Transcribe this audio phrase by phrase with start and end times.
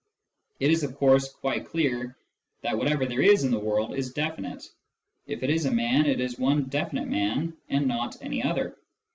[0.59, 2.17] It is of course quite clear
[2.63, 4.65] that whatever there is in the world is definite:
[5.27, 8.75] if it is a man it is one definite man and not any other.